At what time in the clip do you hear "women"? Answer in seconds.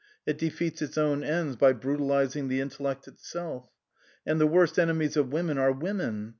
5.31-5.59, 5.71-6.29